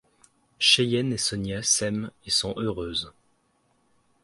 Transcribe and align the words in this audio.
Cheyenne 0.57 1.13
et 1.13 1.17
Sonia 1.19 1.61
s'aiment 1.61 2.09
et 2.25 2.31
sont 2.31 2.55
heureuses. 2.57 3.13